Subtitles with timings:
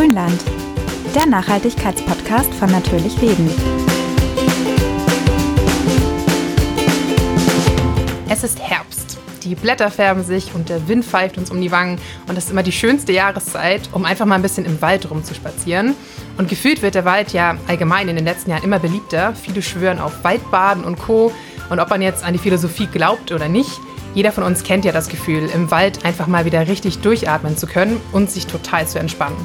[0.00, 0.40] Grünland,
[1.14, 3.50] der Nachhaltigkeitspodcast von Natürlich Leben.
[8.30, 9.18] Es ist Herbst.
[9.44, 11.98] Die Blätter färben sich und der Wind pfeift uns um die Wangen.
[12.26, 15.94] Und das ist immer die schönste Jahreszeit, um einfach mal ein bisschen im Wald rumzuspazieren.
[16.38, 19.34] Und gefühlt wird der Wald ja allgemein in den letzten Jahren immer beliebter.
[19.34, 21.30] Viele schwören auf Waldbaden und Co.
[21.68, 23.78] Und ob man jetzt an die Philosophie glaubt oder nicht,
[24.14, 27.66] jeder von uns kennt ja das Gefühl, im Wald einfach mal wieder richtig durchatmen zu
[27.66, 29.36] können und sich total zu entspannen.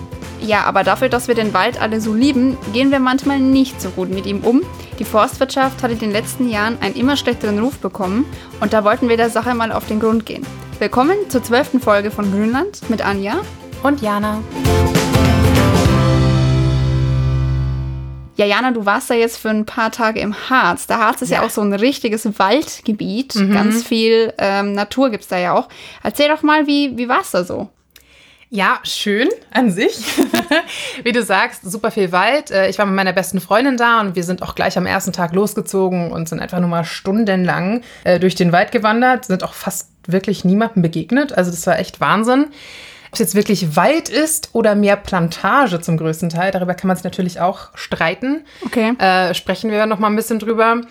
[0.41, 3.89] Ja, aber dafür, dass wir den Wald alle so lieben, gehen wir manchmal nicht so
[3.89, 4.62] gut mit ihm um.
[4.99, 8.25] Die Forstwirtschaft hat in den letzten Jahren einen immer schlechteren Ruf bekommen
[8.59, 10.45] und da wollten wir der Sache mal auf den Grund gehen.
[10.80, 13.36] Willkommen zur zwölften Folge von Grünland mit Anja
[13.84, 14.41] und Jana.
[18.38, 20.88] Ja, Jana, du warst da jetzt für ein paar Tage im Harz.
[20.88, 23.35] Der Harz ist ja, ja auch so ein richtiges Waldgebiet.
[23.35, 23.53] Mhm.
[23.53, 25.70] Ganz viel ähm, Natur gibt es da ja auch.
[26.03, 27.70] Erzähl doch mal, wie, wie war es da so?
[28.49, 29.98] Ja, schön an sich.
[31.03, 32.52] Wie du sagst, super viel Wald.
[32.52, 35.11] Äh, ich war mit meiner besten Freundin da und wir sind auch gleich am ersten
[35.11, 39.53] Tag losgezogen und sind einfach nur mal stundenlang äh, durch den Wald gewandert, sind auch
[39.53, 41.36] fast wirklich niemandem begegnet.
[41.36, 42.47] Also das war echt Wahnsinn.
[43.16, 46.97] Ob es jetzt wirklich Wald ist oder mehr Plantage zum größten Teil, darüber kann man
[46.97, 48.44] sich natürlich auch streiten.
[48.66, 48.94] Okay.
[48.97, 50.81] Äh, sprechen wir noch mal ein bisschen drüber.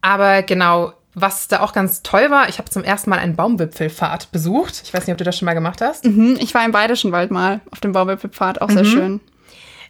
[0.00, 4.32] Aber genau, was da auch ganz toll war, ich habe zum ersten Mal einen Baumwipfelpfad
[4.32, 4.80] besucht.
[4.82, 6.06] Ich weiß nicht, ob du das schon mal gemacht hast.
[6.06, 8.88] Mhm, ich war im Bayerischen Wald mal auf dem Baumwipfelpfad, auch sehr mhm.
[8.88, 9.20] schön.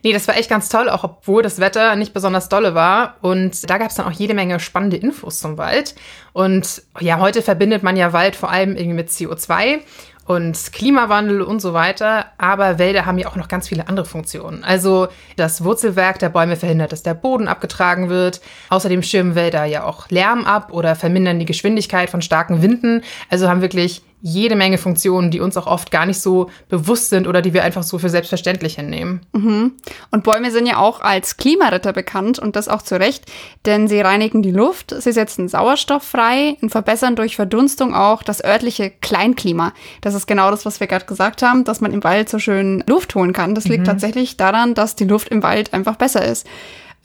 [0.03, 3.19] Nee, das war echt ganz toll, auch obwohl das Wetter nicht besonders dolle war.
[3.21, 5.95] Und da gab es dann auch jede Menge spannende Infos zum Wald.
[6.33, 9.81] Und ja, heute verbindet man ja Wald vor allem irgendwie mit CO2
[10.29, 12.27] und Klimawandel und so weiter.
[12.37, 14.63] Aber Wälder haben ja auch noch ganz viele andere Funktionen.
[14.63, 18.43] Also das Wurzelwerk der Bäume verhindert, dass der Boden abgetragen wird.
[18.69, 23.03] Außerdem schirmen Wälder ja auch Lärm ab oder vermindern die Geschwindigkeit von starken Winden.
[23.31, 27.27] Also haben wirklich jede Menge Funktionen, die uns auch oft gar nicht so bewusst sind
[27.27, 29.21] oder die wir einfach so für selbstverständlich hinnehmen.
[29.33, 29.73] Mhm.
[30.11, 33.25] Und Bäume sind ja auch als Klimaritter bekannt und das auch zu Recht,
[33.65, 38.43] denn sie reinigen die Luft, sie setzen Sauerstoff frei und verbessern durch Verdunstung auch das
[38.43, 39.73] örtliche Kleinklima.
[40.01, 42.83] Das ist genau das, was wir gerade gesagt haben, dass man im Wald so schön
[42.89, 43.55] Luft holen kann.
[43.55, 43.87] Das liegt mhm.
[43.87, 46.47] tatsächlich daran, dass die Luft im Wald einfach besser ist.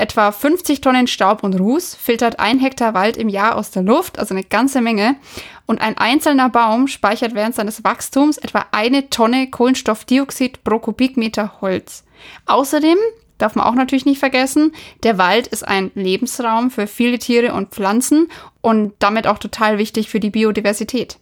[0.03, 4.19] Etwa 50 Tonnen Staub und Ruß filtert ein Hektar Wald im Jahr aus der Luft,
[4.19, 5.15] also eine ganze Menge.
[5.65, 12.03] Und ein einzelner Baum speichert während seines Wachstums etwa eine Tonne Kohlenstoffdioxid pro Kubikmeter Holz.
[12.47, 12.97] Außerdem
[13.37, 17.69] darf man auch natürlich nicht vergessen, der Wald ist ein Lebensraum für viele Tiere und
[17.69, 18.27] Pflanzen
[18.59, 21.17] und damit auch total wichtig für die Biodiversität.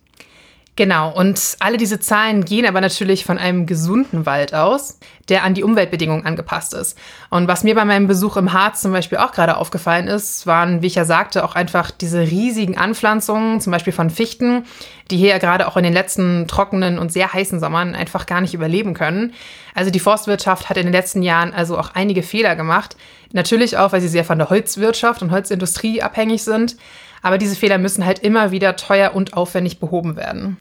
[0.77, 5.53] Genau, und alle diese Zahlen gehen aber natürlich von einem gesunden Wald aus, der an
[5.53, 6.97] die Umweltbedingungen angepasst ist.
[7.29, 10.81] Und was mir bei meinem Besuch im Harz zum Beispiel auch gerade aufgefallen ist, waren,
[10.81, 14.63] wie ich ja sagte, auch einfach diese riesigen Anpflanzungen, zum Beispiel von Fichten,
[15.11, 18.39] die hier ja gerade auch in den letzten trockenen und sehr heißen Sommern einfach gar
[18.39, 19.33] nicht überleben können.
[19.75, 22.95] Also die Forstwirtschaft hat in den letzten Jahren also auch einige Fehler gemacht.
[23.33, 26.77] Natürlich auch, weil sie sehr von der Holzwirtschaft und Holzindustrie abhängig sind.
[27.21, 30.57] Aber diese Fehler müssen halt immer wieder teuer und aufwendig behoben werden.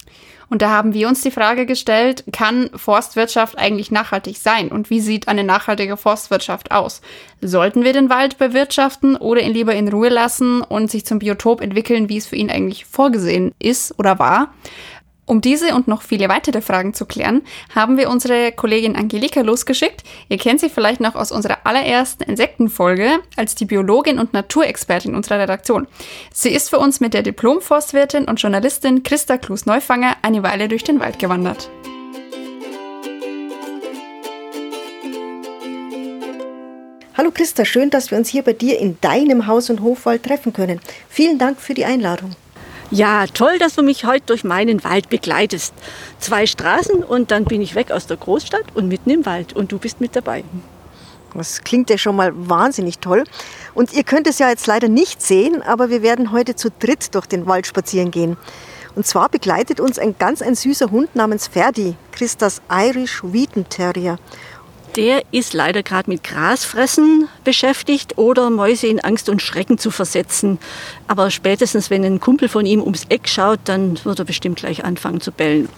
[0.51, 4.69] Und da haben wir uns die Frage gestellt, kann Forstwirtschaft eigentlich nachhaltig sein?
[4.69, 7.03] Und wie sieht eine nachhaltige Forstwirtschaft aus?
[7.41, 11.61] Sollten wir den Wald bewirtschaften oder ihn lieber in Ruhe lassen und sich zum Biotop
[11.61, 14.53] entwickeln, wie es für ihn eigentlich vorgesehen ist oder war?
[15.31, 17.43] Um diese und noch viele weitere Fragen zu klären,
[17.73, 20.03] haben wir unsere Kollegin Angelika losgeschickt.
[20.29, 25.39] Ihr kennt sie vielleicht noch aus unserer allerersten Insektenfolge als die Biologin und Naturexpertin unserer
[25.39, 25.87] Redaktion.
[26.35, 30.99] Sie ist für uns mit der Diplomforstwirtin und Journalistin Christa Klus-Neufanger eine Weile durch den
[30.99, 31.71] Wald gewandert.
[37.17, 40.53] Hallo Christa, schön, dass wir uns hier bei dir in deinem Haus- und Hofwald treffen
[40.53, 40.81] können.
[41.09, 42.35] Vielen Dank für die Einladung.
[42.93, 45.73] Ja, toll, dass du mich heute durch meinen Wald begleitest.
[46.19, 49.71] Zwei Straßen und dann bin ich weg aus der Großstadt und mitten im Wald und
[49.71, 50.43] du bist mit dabei.
[51.33, 53.23] Das klingt ja schon mal wahnsinnig toll.
[53.75, 57.15] Und ihr könnt es ja jetzt leider nicht sehen, aber wir werden heute zu dritt
[57.15, 58.37] durch den Wald spazieren gehen.
[58.97, 64.19] Und zwar begleitet uns ein ganz ein süßer Hund namens Ferdi, Christas Irish Wheaton Terrier
[65.01, 70.59] der ist leider gerade mit Grasfressen beschäftigt oder Mäuse in Angst und Schrecken zu versetzen.
[71.09, 74.85] Aber spätestens, wenn ein Kumpel von ihm ums Eck schaut, dann wird er bestimmt gleich
[74.85, 75.71] anfangen zu bellen.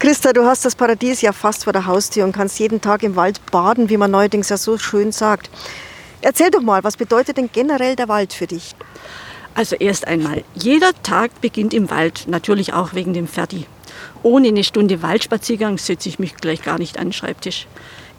[0.00, 3.14] Christa, du hast das Paradies ja fast vor der Haustür und kannst jeden Tag im
[3.14, 5.50] Wald baden, wie man neuerdings ja so schön sagt.
[6.20, 8.74] Erzähl doch mal, was bedeutet denn generell der Wald für dich?
[9.54, 13.66] Also erst einmal, jeder Tag beginnt im Wald, natürlich auch wegen dem Ferdi.
[14.24, 17.68] Ohne eine Stunde Waldspaziergang setze ich mich gleich gar nicht an den Schreibtisch.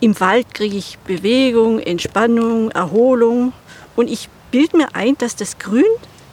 [0.02, 3.52] Im Wald kriege ich Bewegung, Entspannung, Erholung
[3.98, 5.84] und ich bilde mir ein, dass das Grün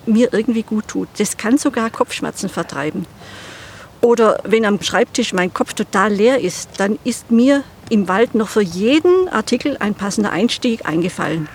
[0.07, 1.09] mir irgendwie gut tut.
[1.19, 3.07] Das kann sogar Kopfschmerzen vertreiben.
[4.03, 8.49] Oder wenn am Schreibtisch mein Kopf total leer ist, dann ist mir im Wald noch
[8.49, 11.49] für jeden Artikel ein passender Einstieg eingefallen.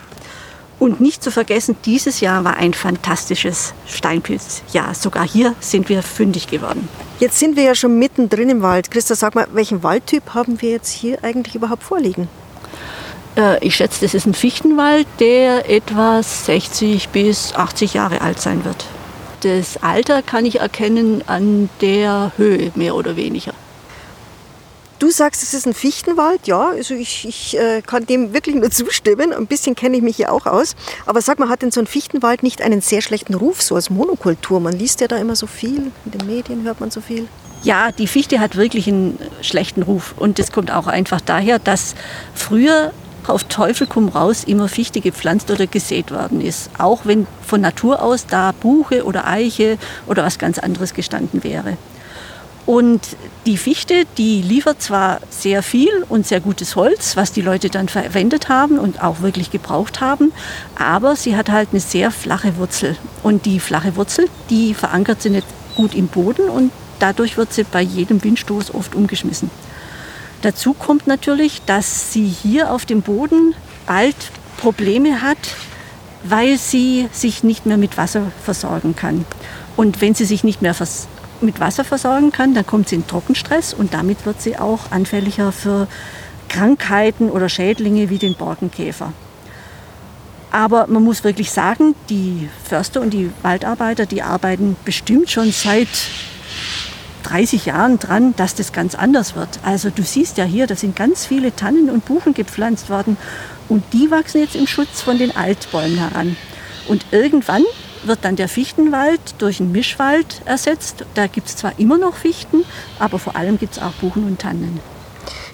[0.81, 4.95] Und nicht zu vergessen, dieses Jahr war ein fantastisches Steinpilzjahr.
[4.95, 6.89] Sogar hier sind wir fündig geworden.
[7.19, 8.89] Jetzt sind wir ja schon mittendrin im Wald.
[8.89, 12.29] Christa, sag mal, welchen Waldtyp haben wir jetzt hier eigentlich überhaupt vorliegen?
[13.37, 18.65] Äh, ich schätze, das ist ein Fichtenwald, der etwa 60 bis 80 Jahre alt sein
[18.65, 18.87] wird.
[19.41, 23.53] Das Alter kann ich erkennen an der Höhe, mehr oder weniger.
[25.01, 28.69] Du sagst, es ist ein Fichtenwald, ja, also ich, ich äh, kann dem wirklich nur
[28.69, 29.33] zustimmen.
[29.33, 30.75] Ein bisschen kenne ich mich hier auch aus.
[31.07, 33.89] Aber sag mal, hat denn so ein Fichtenwald nicht einen sehr schlechten Ruf, so als
[33.89, 34.59] Monokultur?
[34.59, 37.27] Man liest ja da immer so viel, in den Medien hört man so viel.
[37.63, 40.13] Ja, die Fichte hat wirklich einen schlechten Ruf.
[40.19, 41.95] Und das kommt auch einfach daher, dass
[42.35, 42.93] früher
[43.25, 46.69] auf Teufel komm raus immer Fichte gepflanzt oder gesät worden ist.
[46.77, 51.77] Auch wenn von Natur aus da Buche oder Eiche oder was ganz anderes gestanden wäre.
[52.65, 53.01] Und
[53.45, 57.89] die Fichte, die liefert zwar sehr viel und sehr gutes Holz, was die Leute dann
[57.89, 60.31] verwendet haben und auch wirklich gebraucht haben,
[60.77, 62.97] aber sie hat halt eine sehr flache Wurzel.
[63.23, 67.63] Und die flache Wurzel, die verankert sie nicht gut im Boden und dadurch wird sie
[67.63, 69.49] bei jedem Windstoß oft umgeschmissen.
[70.41, 73.53] Dazu kommt natürlich, dass sie hier auf dem Boden
[73.85, 74.15] bald
[74.57, 75.37] Probleme hat,
[76.23, 79.25] weil sie sich nicht mehr mit Wasser versorgen kann.
[79.75, 81.07] Und wenn sie sich nicht mehr vers
[81.43, 85.51] mit Wasser versorgen kann, dann kommt sie in Trockenstress und damit wird sie auch anfälliger
[85.51, 85.87] für
[86.49, 89.13] Krankheiten oder Schädlinge wie den Borkenkäfer.
[90.51, 95.87] Aber man muss wirklich sagen, die Förster und die Waldarbeiter, die arbeiten bestimmt schon seit
[97.23, 99.59] 30 Jahren dran, dass das ganz anders wird.
[99.63, 103.15] Also du siehst ja hier, da sind ganz viele Tannen und Buchen gepflanzt worden
[103.69, 106.35] und die wachsen jetzt im Schutz von den Altbäumen heran.
[106.89, 107.63] Und irgendwann
[108.03, 111.05] wird dann der Fichtenwald durch einen Mischwald ersetzt.
[111.13, 112.63] Da gibt es zwar immer noch Fichten,
[112.99, 114.79] aber vor allem gibt es auch Buchen und Tannen.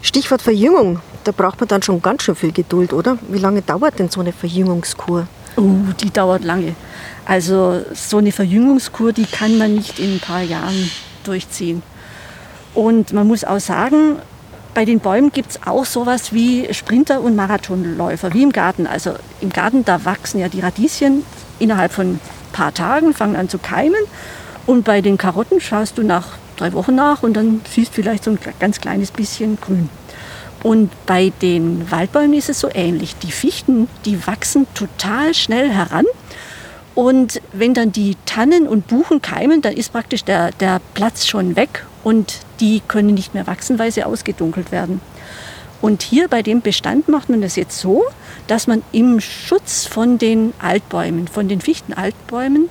[0.01, 3.17] Stichwort Verjüngung, da braucht man dann schon ganz schön viel Geduld, oder?
[3.29, 5.27] Wie lange dauert denn so eine Verjüngungskur?
[5.57, 5.69] Oh,
[6.01, 6.75] die dauert lange.
[7.25, 10.89] Also so eine Verjüngungskur, die kann man nicht in ein paar Jahren
[11.23, 11.83] durchziehen.
[12.73, 14.17] Und man muss auch sagen,
[14.73, 18.85] bei den Bäumen gibt es auch sowas wie Sprinter und Marathonläufer, wie im Garten.
[18.85, 21.23] Also im Garten, da wachsen ja die Radieschen
[21.57, 22.19] innerhalb von
[22.51, 23.99] paar Tagen, fangen an zu keimen.
[24.65, 28.31] Und bei den Karotten schaust du nach drei Wochen nach und dann siehst vielleicht so
[28.31, 29.89] ein ganz kleines bisschen grün.
[30.63, 33.15] Und bei den Waldbäumen ist es so ähnlich.
[33.17, 36.05] Die Fichten, die wachsen total schnell heran.
[36.95, 41.55] Und wenn dann die Tannen und Buchen keimen, dann ist praktisch der, der Platz schon
[41.55, 44.99] weg und die können nicht mehr wachsen, weil sie ausgedunkelt werden.
[45.81, 48.03] Und hier bei dem Bestand macht man das jetzt so,
[48.47, 52.69] dass man im Schutz von den Altbäumen, von den Fichtenaltbäumen,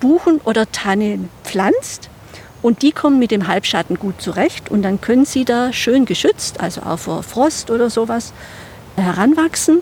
[0.00, 2.10] Buchen oder Tannen pflanzt.
[2.60, 6.60] Und die kommen mit dem Halbschatten gut zurecht und dann können sie da schön geschützt,
[6.60, 8.32] also auch vor Frost oder sowas,
[8.96, 9.80] heranwachsen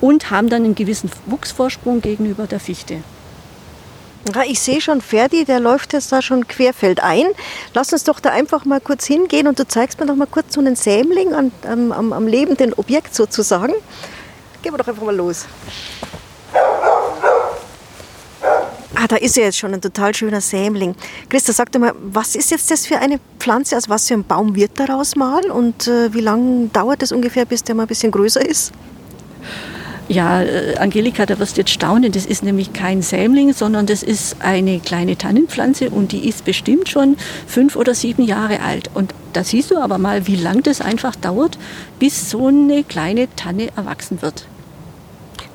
[0.00, 2.98] und haben dann einen gewissen Wuchsvorsprung gegenüber der Fichte.
[4.46, 7.26] Ich sehe schon, Ferdi, der läuft jetzt da schon querfeldein.
[7.74, 10.54] Lass uns doch da einfach mal kurz hingehen und du zeigst mir doch mal kurz
[10.54, 13.74] so einen Sämling an, am, am lebenden Objekt sozusagen.
[14.62, 15.46] Gehen wir doch einfach mal los.
[18.94, 20.94] Ah, da ist ja jetzt schon ein total schöner Sämling.
[21.28, 23.76] Christa, sag doch mal, was ist jetzt das für eine Pflanze?
[23.76, 25.50] Aus was für einem Baum wird daraus mal?
[25.50, 28.70] Und äh, wie lange dauert es ungefähr, bis der mal ein bisschen größer ist?
[30.12, 32.12] Ja, äh, Angelika, da wirst du jetzt staunen.
[32.12, 36.90] Das ist nämlich kein Sämling, sondern das ist eine kleine Tannenpflanze und die ist bestimmt
[36.90, 37.16] schon
[37.46, 38.90] fünf oder sieben Jahre alt.
[38.92, 41.56] Und da siehst du aber mal, wie lang das einfach dauert,
[41.98, 44.44] bis so eine kleine Tanne erwachsen wird.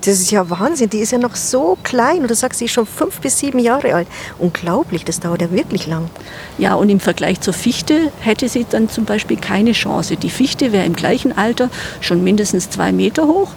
[0.01, 2.71] Das ist ja Wahnsinn, die ist ja noch so klein und du sagst, sie ist
[2.71, 4.07] schon fünf bis sieben Jahre alt.
[4.39, 6.09] Unglaublich, das dauert ja wirklich lang.
[6.57, 10.15] Ja, und im Vergleich zur Fichte hätte sie dann zum Beispiel keine Chance.
[10.15, 11.69] Die Fichte wäre im gleichen Alter
[12.01, 13.51] schon mindestens zwei Meter hoch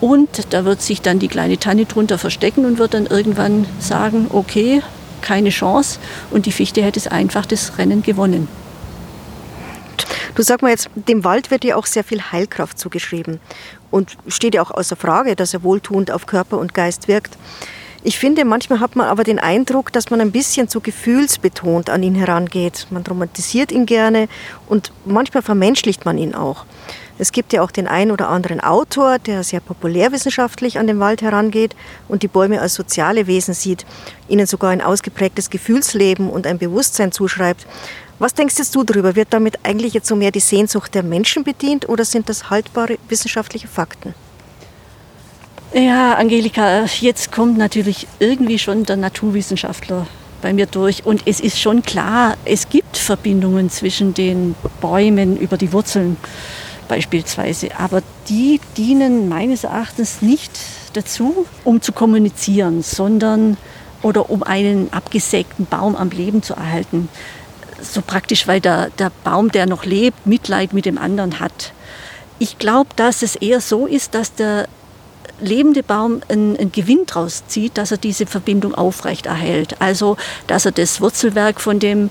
[0.00, 4.26] und da wird sich dann die kleine Tanne drunter verstecken und wird dann irgendwann sagen,
[4.30, 4.82] okay,
[5.22, 5.98] keine Chance.
[6.30, 8.48] Und die Fichte hätte es einfach das Rennen gewonnen.
[10.34, 13.40] Du sag mal jetzt, dem Wald wird ja auch sehr viel Heilkraft zugeschrieben.
[13.90, 17.38] Und steht ja auch außer Frage, dass er wohltuend auf Körper und Geist wirkt.
[18.02, 22.02] Ich finde, manchmal hat man aber den Eindruck, dass man ein bisschen zu gefühlsbetont an
[22.02, 22.86] ihn herangeht.
[22.90, 24.28] Man romantisiert ihn gerne
[24.68, 26.66] und manchmal vermenschlicht man ihn auch.
[27.18, 31.22] Es gibt ja auch den einen oder anderen Autor, der sehr populärwissenschaftlich an den Wald
[31.22, 31.74] herangeht
[32.08, 33.86] und die Bäume als soziale Wesen sieht,
[34.28, 37.66] ihnen sogar ein ausgeprägtes Gefühlsleben und ein Bewusstsein zuschreibt.
[38.18, 39.16] Was denkst du darüber?
[39.16, 42.98] Wird damit eigentlich jetzt so mehr die Sehnsucht der Menschen bedient oder sind das haltbare
[43.08, 44.14] wissenschaftliche Fakten?
[45.72, 50.06] Ja, Angelika, jetzt kommt natürlich irgendwie schon der Naturwissenschaftler
[50.40, 51.04] bei mir durch.
[51.04, 56.16] Und es ist schon klar, es gibt Verbindungen zwischen den Bäumen über die Wurzeln.
[56.86, 57.78] Beispielsweise.
[57.78, 60.50] Aber die dienen meines Erachtens nicht
[60.92, 63.56] dazu, um zu kommunizieren, sondern
[64.02, 67.08] oder um einen abgesägten Baum am Leben zu erhalten.
[67.80, 71.72] So praktisch, weil der, der Baum, der noch lebt, Mitleid mit dem anderen hat.
[72.38, 74.68] Ich glaube, dass es eher so ist, dass der
[75.40, 79.80] lebende Baum einen, einen Gewinn daraus zieht, dass er diese Verbindung aufrechterhält.
[79.80, 80.16] Also,
[80.46, 82.10] dass er das Wurzelwerk von dem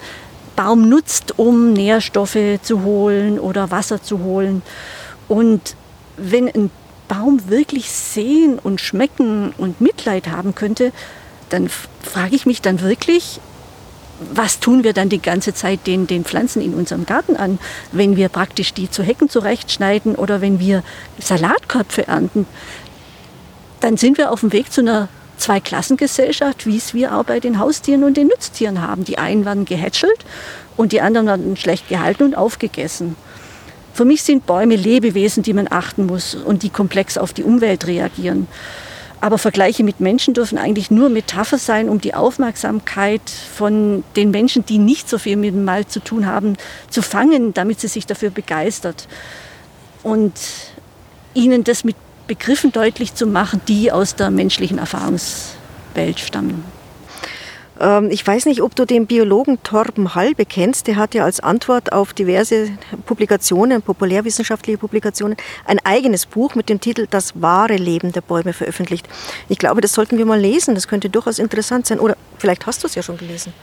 [0.56, 4.62] Baum nutzt, um Nährstoffe zu holen oder Wasser zu holen.
[5.28, 5.76] Und
[6.18, 6.70] wenn ein
[7.08, 10.92] Baum wirklich sehen und schmecken und Mitleid haben könnte,
[11.50, 13.40] dann frage ich mich dann wirklich,
[14.34, 17.60] was tun wir dann die ganze Zeit den, den Pflanzen in unserem Garten an,
[17.92, 20.84] wenn wir praktisch die zu Hecken zurechtschneiden oder wenn wir
[21.20, 22.48] Salatköpfe ernten?
[23.82, 27.60] Dann sind wir auf dem Weg zu einer Zweiklassengesellschaft, wie es wir auch bei den
[27.60, 29.04] Haustieren und den Nutztieren haben.
[29.04, 30.26] Die einen werden gehätschelt
[30.78, 33.16] und die anderen werden schlecht gehalten und aufgegessen.
[33.94, 37.88] Für mich sind Bäume Lebewesen, die man achten muss und die komplex auf die Umwelt
[37.88, 38.48] reagieren.
[39.22, 44.66] Aber Vergleiche mit Menschen dürfen eigentlich nur Metapher sein, um die Aufmerksamkeit von den Menschen,
[44.66, 46.58] die nicht so viel mit dem Wald zu tun haben,
[46.90, 49.08] zu fangen, damit sie sich dafür begeistert.
[50.04, 50.34] Und
[51.34, 51.96] ihnen das mit
[52.28, 56.64] Begriffen deutlich zu machen, die aus der menschlichen Erfahrungswelt stammen.
[57.80, 60.88] Ähm, ich weiß nicht, ob du den Biologen Torben Halbe kennst.
[60.88, 62.70] Der hat ja als Antwort auf diverse
[63.06, 69.08] Publikationen, populärwissenschaftliche Publikationen, ein eigenes Buch mit dem Titel Das wahre Leben der Bäume veröffentlicht.
[69.50, 70.76] Ich glaube, das sollten wir mal lesen.
[70.76, 72.00] Das könnte durchaus interessant sein.
[72.00, 73.54] Oder vielleicht hast du es ja schon gelesen.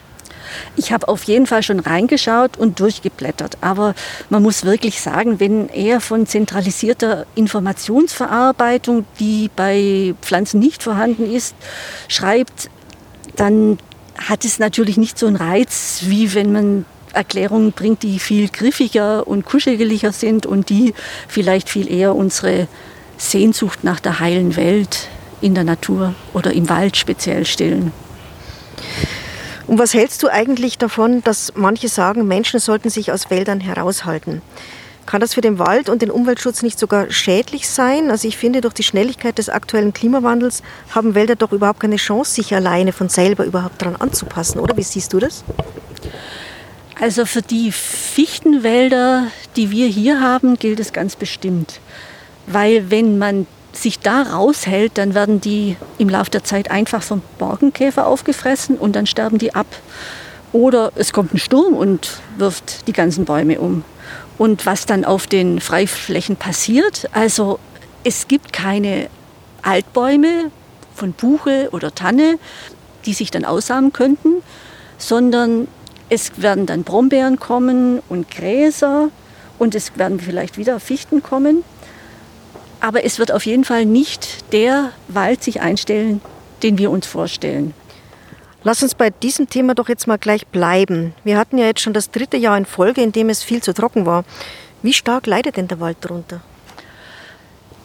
[0.77, 3.59] Ich habe auf jeden Fall schon reingeschaut und durchgeblättert.
[3.61, 3.95] Aber
[4.31, 11.55] man muss wirklich sagen, wenn er von zentralisierter Informationsverarbeitung, die bei Pflanzen nicht vorhanden ist,
[12.09, 12.71] schreibt,
[13.37, 13.79] dann
[14.19, 19.27] hat es natürlich nicht so einen Reiz, wie wenn man Erklärungen bringt, die viel griffiger
[19.27, 20.95] und kuscheliger sind und die
[21.29, 22.69] vielleicht viel eher unsere
[23.19, 25.09] Sehnsucht nach der heilen Welt
[25.41, 27.93] in der Natur oder im Wald speziell stillen.
[29.67, 34.43] Und was hältst du eigentlich davon, dass manche sagen, Menschen sollten sich aus Wäldern heraushalten?
[35.07, 38.11] Kann das für den Wald und den Umweltschutz nicht sogar schädlich sein?
[38.11, 40.63] Also ich finde, durch die Schnelligkeit des aktuellen Klimawandels
[40.95, 44.77] haben Wälder doch überhaupt keine Chance, sich alleine von selber überhaupt daran anzupassen, oder?
[44.77, 45.43] Wie siehst du das?
[47.01, 49.27] Also für die Fichtenwälder,
[49.57, 51.81] die wir hier haben, gilt es ganz bestimmt.
[52.47, 57.23] Weil wenn man sich da raushält, dann werden die im Laufe der Zeit einfach vom
[57.39, 59.67] Borkenkäfer aufgefressen und dann sterben die ab.
[60.53, 63.85] Oder es kommt ein Sturm und wirft die ganzen Bäume um
[64.39, 67.09] und was dann auf den Freiflächen passiert.
[67.13, 67.59] Also
[68.05, 69.09] es gibt keine
[69.63, 70.51] Altbäume
[70.95, 72.39] von Buche oder Tanne,
[73.07, 74.43] die sich dann aussamen könnten,
[74.99, 75.69] sondern
[76.09, 79.09] es werden dann Brombeeren kommen und Gräser
[79.59, 81.65] und es werden vielleicht wieder Fichten kommen.
[82.83, 86.21] Aber es wird auf jeden Fall nicht der Wald sich einstellen,
[86.65, 87.75] den wir uns vorstellen.
[88.65, 91.15] Lass uns bei diesem Thema doch jetzt mal gleich bleiben.
[91.23, 93.73] Wir hatten ja jetzt schon das dritte Jahr in Folge, in dem es viel zu
[93.73, 94.25] trocken war.
[94.83, 96.41] Wie stark leidet denn der Wald darunter?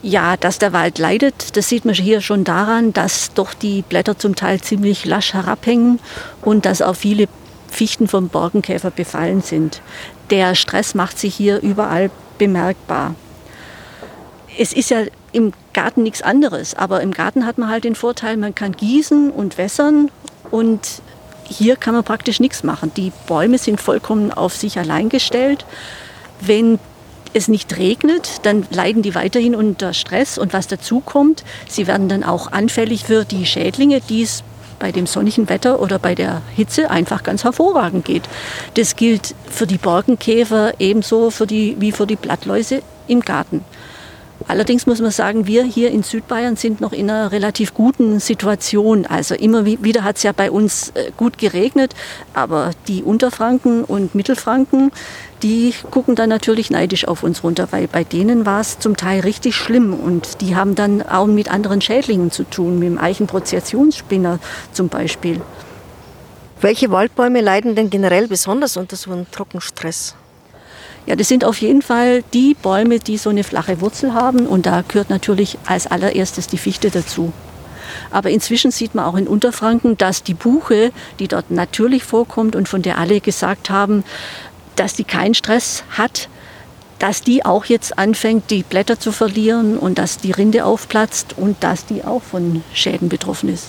[0.02, 4.18] Ja, dass der Wald leidet, das sieht man hier schon daran, dass doch die Blätter
[4.18, 6.00] zum Teil ziemlich lasch herabhängen
[6.42, 7.28] und dass auch viele
[7.70, 9.80] Fichten vom Borkenkäfer befallen sind.
[10.32, 13.14] Der Stress macht sich hier überall bemerkbar.
[14.58, 18.38] Es ist ja im Garten nichts anderes, aber im Garten hat man halt den Vorteil,
[18.38, 20.10] man kann gießen und wässern
[20.50, 21.02] und
[21.48, 22.92] hier kann man praktisch nichts machen.
[22.98, 25.66] Die Bäume sind vollkommen auf sich allein gestellt.
[26.42, 26.80] Wenn
[27.34, 30.38] es nicht regnet, dann leiden die weiterhin unter Stress.
[30.38, 34.44] Und was dazu kommt, sie werden dann auch anfällig für die Schädlinge, die es
[34.80, 38.24] bei dem sonnigen Wetter oder bei der Hitze einfach ganz hervorragend geht.
[38.76, 43.64] Das gilt für die Borkenkäfer ebenso für die, wie für die Blattläuse im Garten.
[44.48, 49.06] Allerdings muss man sagen, wir hier in Südbayern sind noch in einer relativ guten Situation.
[49.06, 51.96] Also immer wieder hat es ja bei uns äh, gut geregnet,
[52.34, 54.92] aber die Unterfranken und Mittelfranken,
[55.44, 59.22] die gucken dann natürlich neidisch auf uns runter, weil bei denen war es zum Teil
[59.22, 64.40] richtig schlimm und die haben dann auch mit anderen Schädlingen zu tun, mit dem Eichenprozessionsspinner
[64.72, 65.42] zum Beispiel.
[66.62, 70.16] Welche Waldbäume leiden denn generell besonders unter so einem Trockenstress?
[71.08, 74.46] Ja, das sind auf jeden Fall die Bäume, die so eine flache Wurzel haben.
[74.46, 77.32] Und da gehört natürlich als allererstes die Fichte dazu.
[78.12, 82.68] Aber inzwischen sieht man auch in Unterfranken, dass die Buche, die dort natürlich vorkommt und
[82.68, 84.04] von der alle gesagt haben,
[84.76, 86.28] dass die keinen Stress hat,
[87.00, 91.64] dass die auch jetzt anfängt, die Blätter zu verlieren und dass die Rinde aufplatzt und
[91.64, 93.68] dass die auch von Schäden betroffen ist.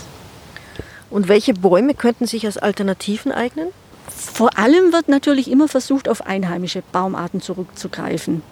[1.08, 3.68] Und welche Bäume könnten sich als Alternativen eignen?
[4.08, 8.42] Vor allem wird natürlich immer versucht, auf einheimische Baumarten zurückzugreifen.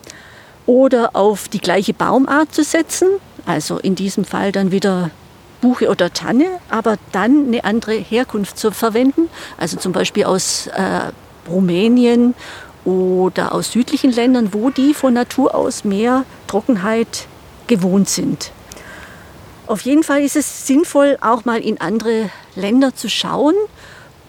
[0.67, 3.09] oder auf die gleiche Baumart zu setzen,
[3.47, 5.11] also in diesem Fall dann wieder
[5.61, 11.13] Buche oder Tanne, aber dann eine andere Herkunft zu verwenden, also zum Beispiel aus äh,
[11.49, 12.35] Rumänien
[12.85, 17.27] oder aus südlichen Ländern, wo die von Natur aus mehr Trockenheit
[17.67, 18.51] gewohnt sind.
[19.67, 23.55] Auf jeden Fall ist es sinnvoll, auch mal in andere Länder zu schauen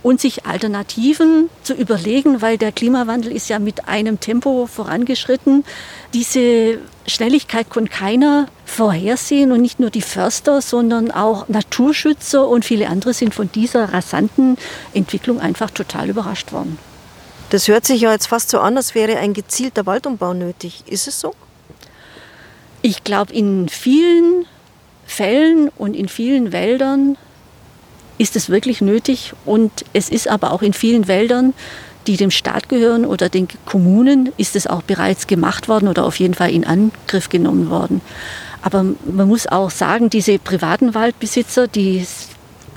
[0.04, 5.66] und sich Alternativen zu überlegen, weil der Klimawandel ist ja mit einem Tempo vorangeschritten.
[6.14, 12.88] Diese Schnelligkeit kann keiner vorhersehen und nicht nur die Förster, sondern auch Naturschützer und viele
[12.90, 14.58] andere sind von dieser rasanten
[14.94, 16.78] Entwicklung einfach total überrascht worden.
[17.50, 20.84] Das hört sich ja jetzt fast so an, als wäre ein gezielter Waldumbau nötig.
[20.88, 21.34] Ist es so?
[22.82, 24.46] Ich glaube, in vielen
[25.06, 27.18] Fällen und in vielen Wäldern
[28.18, 31.54] ist es wirklich nötig und es ist aber auch in vielen Wäldern,
[32.08, 36.20] die dem Staat gehören oder den Kommunen, ist es auch bereits gemacht worden oder auf
[36.20, 38.02] jeden Fall in Angriff genommen worden.
[38.62, 42.06] Aber man muss auch sagen, diese privaten Waldbesitzer, die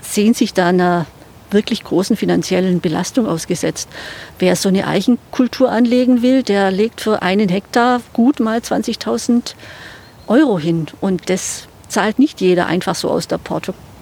[0.01, 1.05] sehen sich da einer
[1.49, 3.89] wirklich großen finanziellen Belastung ausgesetzt.
[4.39, 9.53] Wer so eine Eichenkultur anlegen will, der legt für einen Hektar gut mal 20.000
[10.27, 10.87] Euro hin.
[11.01, 13.37] Und das zahlt nicht jeder einfach so aus der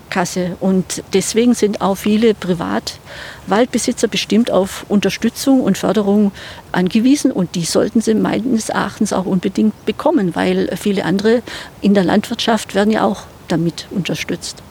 [0.09, 0.57] Portokasse.
[0.59, 6.31] Und deswegen sind auch viele Privatwaldbesitzer bestimmt auf Unterstützung und Förderung
[6.71, 7.31] angewiesen.
[7.31, 11.41] Und die sollten sie meines Erachtens auch unbedingt bekommen, weil viele andere
[11.81, 14.61] in der Landwirtschaft werden ja auch damit unterstützt.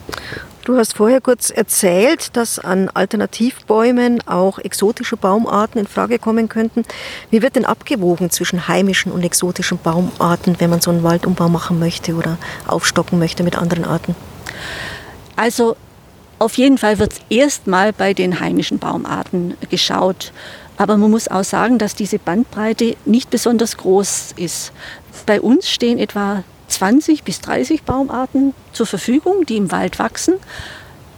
[0.65, 6.85] Du hast vorher kurz erzählt, dass an Alternativbäumen auch exotische Baumarten in Frage kommen könnten.
[7.31, 11.79] Wie wird denn abgewogen zwischen heimischen und exotischen Baumarten, wenn man so einen Waldumbau machen
[11.79, 14.15] möchte oder aufstocken möchte mit anderen Arten?
[15.39, 15.77] Also
[16.41, 20.33] auf jeden Fall wird erstmal bei den heimischen Baumarten geschaut.
[20.77, 24.73] Aber man muss auch sagen, dass diese Bandbreite nicht besonders groß ist.
[25.27, 30.35] Bei uns stehen etwa 20 bis 30 Baumarten zur Verfügung, die im Wald wachsen.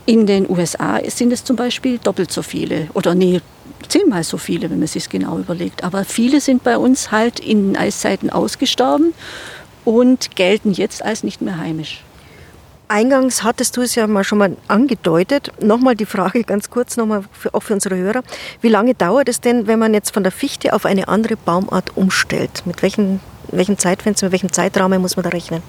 [0.04, 3.40] In den USA sind es zum Beispiel doppelt so viele oder nee,
[3.88, 5.82] zehnmal so viele, wenn man sich genau überlegt.
[5.82, 9.14] Aber viele sind bei uns halt in Eiszeiten ausgestorben
[9.86, 12.04] und gelten jetzt als nicht mehr heimisch.
[12.90, 15.52] Eingangs hattest du es ja mal schon mal angedeutet.
[15.62, 18.24] Nochmal die Frage ganz kurz, nochmal für, auch für unsere Hörer.
[18.62, 21.96] Wie lange dauert es denn, wenn man jetzt von der Fichte auf eine andere Baumart
[21.96, 22.64] umstellt?
[22.66, 23.20] Mit welchen
[23.52, 25.62] welchem Zeitfenster, mit welchem Zeitrahmen muss man da rechnen?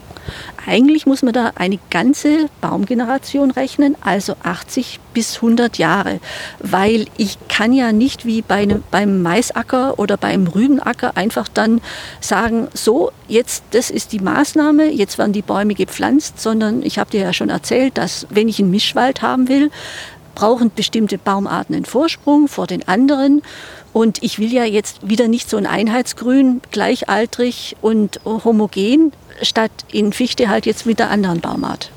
[0.67, 6.19] Eigentlich muss man da eine ganze Baumgeneration rechnen, also 80 bis 100 Jahre,
[6.59, 11.81] weil ich kann ja nicht wie bei einem, beim Maisacker oder beim Rübenacker einfach dann
[12.19, 17.09] sagen, so, jetzt, das ist die Maßnahme, jetzt werden die Bäume gepflanzt, sondern ich habe
[17.09, 19.71] dir ja schon erzählt, dass wenn ich einen Mischwald haben will,
[20.35, 23.41] brauchen bestimmte Baumarten einen Vorsprung vor den anderen.
[23.93, 30.13] Und ich will ja jetzt wieder nicht so ein Einheitsgrün, gleichaltrig und homogen, statt in
[30.13, 31.91] Fichte halt jetzt mit der anderen Baumart.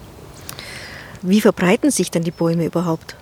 [1.22, 3.16] Wie verbreiten sich denn die Bäume überhaupt?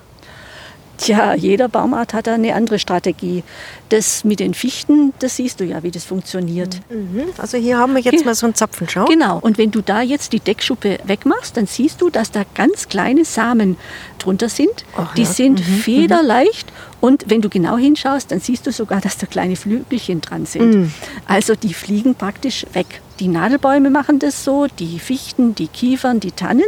[0.99, 3.43] Tja, jeder Baumart hat da eine andere Strategie.
[3.89, 6.81] Das mit den Fichten, das siehst du ja, wie das funktioniert.
[6.91, 7.25] Mhm.
[7.39, 9.07] Also hier haben wir jetzt mal so einen Zapfen, schau.
[9.07, 12.89] Genau, und wenn du da jetzt die Deckschuppe wegmachst, dann siehst du, dass da ganz
[12.89, 13.77] kleine Samen
[14.19, 14.85] drunter sind.
[14.97, 15.29] Ach, die ja.
[15.29, 15.75] sind mhm.
[15.75, 20.47] federleicht und wenn du genau hinschaust, dann siehst du sogar, dass da kleine Flügelchen dran
[20.47, 20.73] sind.
[20.73, 20.93] Mhm.
[21.27, 23.01] Also die fliegen praktisch weg.
[23.19, 26.63] Die Nadelbäume machen das so, die Fichten, die Kiefern, die Tannen,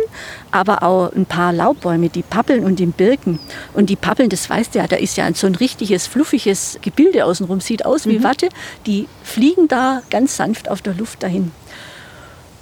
[0.50, 3.38] aber auch ein paar Laubbäume, die Pappeln und die Birken.
[3.74, 7.26] Und die Pappeln, das weißt du ja, da ist ja so ein richtiges, fluffiges Gebilde
[7.26, 8.24] außenrum, sieht aus wie mhm.
[8.24, 8.48] Watte.
[8.86, 11.52] Die fliegen da ganz sanft auf der Luft dahin.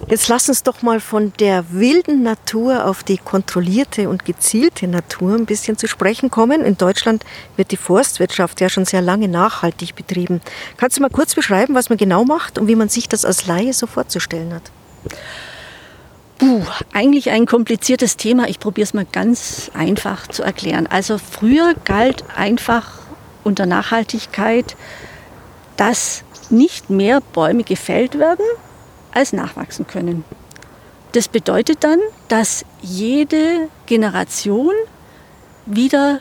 [0.08, 5.34] Jetzt lass uns doch mal von der wilden Natur auf die kontrollierte und gezielte Natur
[5.36, 6.62] ein bisschen zu sprechen kommen.
[6.62, 7.24] In Deutschland
[7.56, 10.40] wird die Forstwirtschaft ja schon sehr lange nachhaltig betrieben.
[10.76, 13.46] Kannst du mal kurz beschreiben, was man genau macht und wie man sich das als
[13.46, 14.70] Laie so vorzustellen hat?
[16.38, 18.48] Puh, eigentlich ein kompliziertes Thema.
[18.48, 20.88] Ich probiere es mal ganz einfach zu erklären.
[20.88, 22.98] Also früher galt einfach
[23.44, 24.76] unter Nachhaltigkeit,
[25.76, 28.44] dass nicht mehr Bäume gefällt werden,
[29.14, 30.24] als nachwachsen können.
[31.12, 34.74] Das bedeutet dann, dass jede Generation
[35.66, 36.20] wieder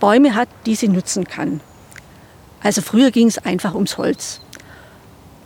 [0.00, 1.60] Bäume hat, die sie nutzen kann.
[2.62, 4.40] Also früher ging es einfach ums Holz.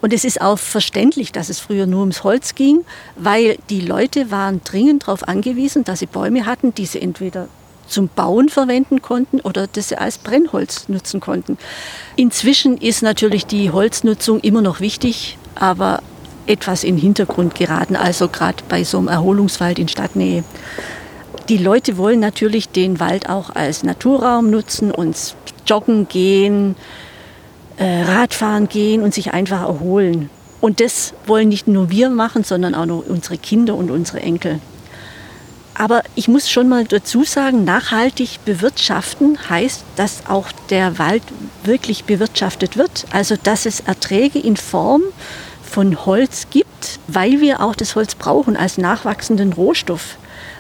[0.01, 2.85] Und es ist auch verständlich, dass es früher nur ums Holz ging,
[3.17, 7.49] weil die Leute waren dringend darauf angewiesen, dass sie Bäume hatten, die sie entweder
[7.87, 11.59] zum Bauen verwenden konnten oder das sie als Brennholz nutzen konnten.
[12.17, 16.03] Inzwischen ist natürlich die Holznutzung immer noch wichtig, aber
[16.47, 20.45] etwas in den Hintergrund geraten, also gerade bei so einem Erholungswald in Stadtnähe.
[21.49, 25.17] Die Leute wollen natürlich den Wald auch als Naturraum nutzen und
[25.67, 26.77] joggen gehen,
[27.77, 30.31] äh, Radfahren gehen und sich einfach erholen.
[30.61, 34.61] Und das wollen nicht nur wir machen, sondern auch nur unsere Kinder und unsere Enkel.
[35.75, 41.23] Aber ich muss schon mal dazu sagen, nachhaltig bewirtschaften heißt, dass auch der Wald
[41.65, 43.07] wirklich bewirtschaftet wird.
[43.11, 45.03] Also dass es Erträge in Form
[45.73, 50.19] von Holz gibt, weil wir auch das Holz brauchen als nachwachsenden Rohstoff.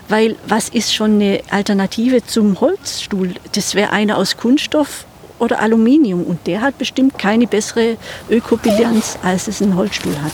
[0.08, 3.34] Weil was ist schon eine Alternative zum Holzstuhl?
[3.52, 5.04] Das wäre einer aus Kunststoff
[5.38, 7.98] oder Aluminium und der hat bestimmt keine bessere
[8.30, 10.32] Ökobilanz, als es ein Holzstuhl hat.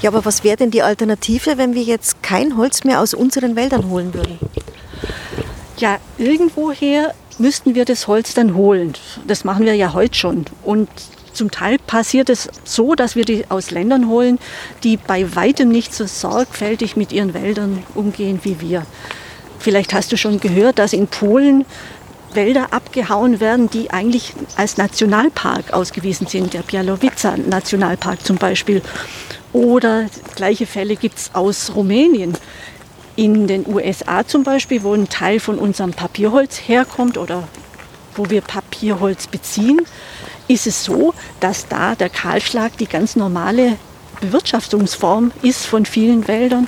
[0.00, 3.54] Ja, aber was wäre denn die Alternative, wenn wir jetzt kein Holz mehr aus unseren
[3.54, 4.38] Wäldern holen würden?
[5.76, 8.94] Ja, irgendwoher müssten wir das Holz dann holen.
[9.26, 10.44] Das machen wir ja heute schon.
[10.64, 10.88] Und
[11.38, 14.38] zum Teil passiert es so, dass wir die aus Ländern holen,
[14.82, 18.84] die bei weitem nicht so sorgfältig mit ihren Wäldern umgehen wie wir.
[19.60, 21.64] Vielleicht hast du schon gehört, dass in Polen
[22.34, 26.52] Wälder abgehauen werden, die eigentlich als Nationalpark ausgewiesen sind.
[26.54, 28.82] Der Bialowica Nationalpark zum Beispiel.
[29.52, 32.34] Oder gleiche Fälle gibt es aus Rumänien.
[33.16, 37.48] In den USA zum Beispiel, wo ein Teil von unserem Papierholz herkommt oder
[38.14, 39.80] wo wir Papierholz beziehen,
[40.48, 43.76] ist es so, dass da der Kahlschlag die ganz normale
[44.20, 46.66] Bewirtschaftungsform ist von vielen Wäldern.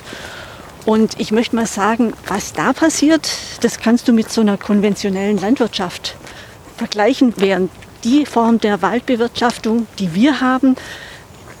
[0.85, 3.29] Und ich möchte mal sagen, was da passiert,
[3.61, 6.15] das kannst du mit so einer konventionellen Landwirtschaft
[6.77, 7.71] vergleichen, während
[8.03, 10.75] die Form der Waldbewirtschaftung, die wir haben,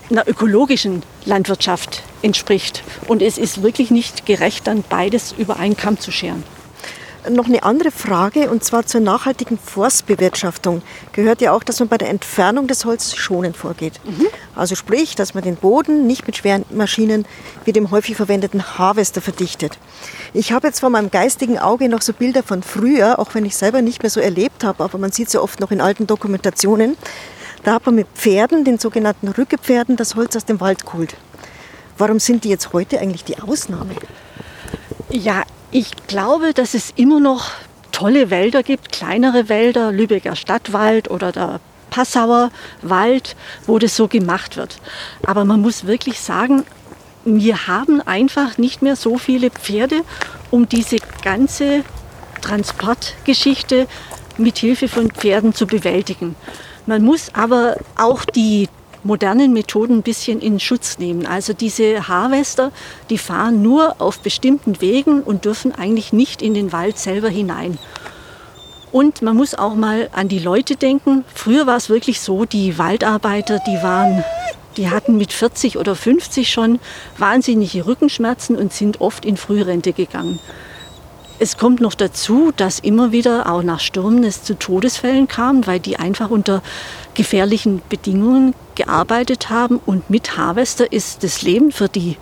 [0.09, 2.83] einer ökologischen Landwirtschaft entspricht.
[3.07, 6.43] Und es ist wirklich nicht gerecht, dann beides über einen Kamm zu scheren
[7.29, 10.81] noch eine andere Frage und zwar zur nachhaltigen Forstbewirtschaftung.
[11.13, 13.99] Gehört ja auch, dass man bei der Entfernung des Holzes schonend vorgeht.
[14.03, 14.27] Mhm.
[14.55, 17.25] Also sprich, dass man den Boden nicht mit schweren Maschinen
[17.65, 19.77] wie dem häufig verwendeten Harvester verdichtet.
[20.33, 23.55] Ich habe jetzt vor meinem geistigen Auge noch so Bilder von früher, auch wenn ich
[23.55, 26.97] selber nicht mehr so erlebt habe, aber man sieht sie oft noch in alten Dokumentationen.
[27.63, 31.15] Da hat man mit Pferden, den sogenannten Rückepferden, das Holz aus dem Wald geholt.
[31.97, 33.93] Warum sind die jetzt heute eigentlich die Ausnahme?
[35.09, 37.51] Ja, ich glaube, dass es immer noch
[37.91, 43.35] tolle Wälder gibt, kleinere Wälder, Lübecker Stadtwald oder der Passauer Wald,
[43.67, 44.77] wo das so gemacht wird.
[45.25, 46.63] Aber man muss wirklich sagen,
[47.25, 50.01] wir haben einfach nicht mehr so viele Pferde,
[50.49, 51.83] um diese ganze
[52.41, 53.87] Transportgeschichte
[54.37, 56.35] mit Hilfe von Pferden zu bewältigen.
[56.87, 58.67] Man muss aber auch die
[59.03, 61.25] modernen Methoden ein bisschen in Schutz nehmen.
[61.25, 62.71] Also diese Harvester,
[63.09, 67.77] die fahren nur auf bestimmten Wegen und dürfen eigentlich nicht in den Wald selber hinein.
[68.91, 71.23] Und man muss auch mal an die Leute denken.
[71.33, 74.23] Früher war es wirklich so, die Waldarbeiter, die waren,
[74.75, 76.79] die hatten mit 40 oder 50 schon
[77.17, 80.39] wahnsinnige Rückenschmerzen und sind oft in Frührente gegangen.
[81.41, 85.79] Es kommt noch dazu, dass immer wieder auch nach Stürmen es zu Todesfällen kam, weil
[85.79, 86.61] die einfach unter
[87.15, 89.79] gefährlichen Bedingungen gearbeitet haben.
[89.83, 92.17] Und mit Harvester ist das Leben für die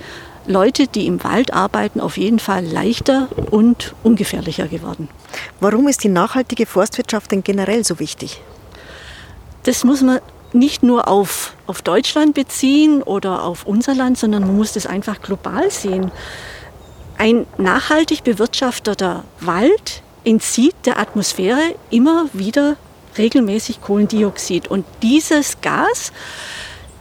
[0.48, 5.10] Leute, die im Wald arbeiten, auf jeden Fall leichter und ungefährlicher geworden.
[5.60, 8.40] Warum ist die nachhaltige Forstwirtschaft denn generell so wichtig?
[9.64, 10.22] Das muss man
[10.54, 15.22] nicht nur auf, auf Deutschland beziehen oder auf unser Land, sondern man muss das einfach
[15.22, 16.10] global sehen.
[17.20, 22.78] Ein nachhaltig bewirtschafteter Wald entzieht der Atmosphäre immer wieder
[23.18, 24.70] regelmäßig Kohlendioxid.
[24.70, 26.14] Und dieses Gas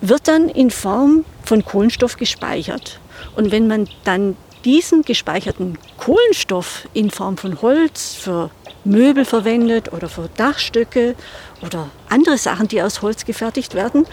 [0.01, 2.99] wird dann in Form von Kohlenstoff gespeichert.
[3.37, 8.51] Und wenn man dann diesen gespeicherten Kohlenstoff in Form von Holz für
[8.85, 11.15] Möbel verwendet oder für Dachstücke
[11.63, 14.05] oder andere Sachen, die aus Holz gefertigt werden,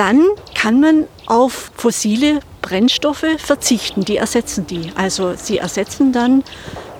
[0.00, 4.02] dann kann man auf fossile Brennstoffe verzichten.
[4.02, 4.92] Die ersetzen die.
[4.94, 6.42] Also sie ersetzen dann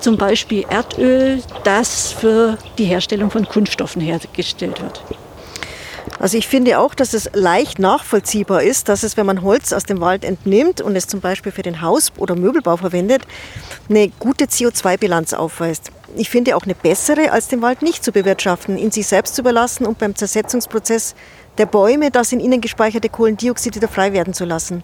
[0.01, 5.03] zum Beispiel Erdöl, das für die Herstellung von Kunststoffen hergestellt wird.
[6.19, 9.85] Also ich finde auch, dass es leicht nachvollziehbar ist, dass es, wenn man Holz aus
[9.85, 13.23] dem Wald entnimmt und es zum Beispiel für den Haus- oder Möbelbau verwendet,
[13.89, 15.91] eine gute CO2-Bilanz aufweist.
[16.17, 19.43] Ich finde auch eine bessere, als den Wald nicht zu bewirtschaften, ihn sich selbst zu
[19.43, 21.15] überlassen und beim Zersetzungsprozess
[21.59, 24.83] der Bäume das in ihnen gespeicherte Kohlendioxid wieder frei werden zu lassen.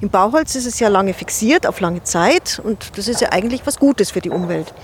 [0.00, 3.64] Im Bauholz ist es ja lange fixiert, auf lange Zeit und das ist ja eigentlich
[3.66, 4.74] was Gutes für die Umwelt.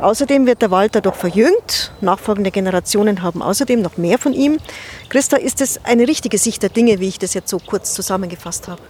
[0.00, 1.92] Außerdem wird der Wald dadurch verjüngt.
[2.00, 4.56] Nachfolgende Generationen haben außerdem noch mehr von ihm.
[5.10, 8.68] Christa, ist es eine richtige Sicht der Dinge, wie ich das jetzt so kurz zusammengefasst
[8.68, 8.80] habe?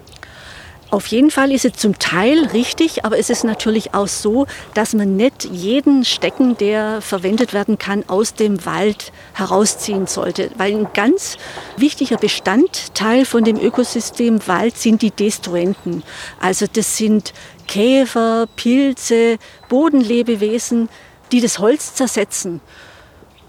[0.95, 4.95] Auf jeden Fall ist es zum Teil richtig, aber es ist natürlich auch so, dass
[4.95, 10.53] man nicht jeden Stecken, der verwendet werden kann, aus dem Wald herausziehen sollte.
[10.57, 11.37] Weil ein ganz
[11.77, 16.05] wichtiger Bestandteil von dem Ökosystem Wald sind die Destruenten.
[16.39, 17.33] Also das sind
[17.67, 20.89] Käfer, Pilze, Bodenlebewesen,
[21.33, 22.61] die das Holz zersetzen.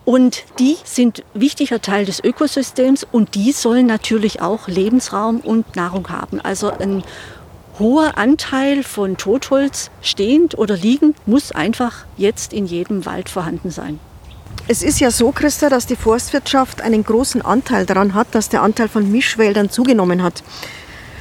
[0.04, 6.10] Und die sind wichtiger Teil des Ökosystems und die sollen natürlich auch Lebensraum und Nahrung
[6.10, 6.40] haben.
[6.42, 7.04] Also ein
[7.80, 14.00] hoher Anteil von Totholz stehend oder liegend muss einfach jetzt in jedem Wald vorhanden sein.
[14.68, 18.64] Es ist ja so, Christa, dass die Forstwirtschaft einen großen Anteil daran hat, dass der
[18.64, 20.44] Anteil von Mischwäldern zugenommen hat.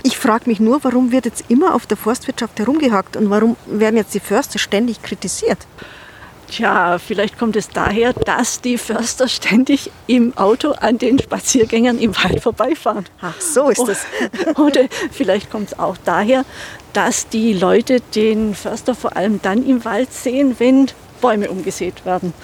[0.02, 3.96] Ich frage mich nur, warum wird jetzt immer auf der Forstwirtschaft herumgehackt und warum werden
[3.96, 5.58] jetzt die Förster ständig kritisiert?
[6.50, 12.14] Tja, vielleicht kommt es daher, dass die Förster ständig im Auto an den Spaziergängern im
[12.16, 13.07] Wald vorbeifahren.
[13.20, 14.07] Ach, so ist es.
[14.59, 16.44] Oder vielleicht kommt es auch daher,
[16.92, 20.88] dass die Leute den Förster vor allem dann im Wald sehen, wenn
[21.20, 22.35] Bäume umgesät werden.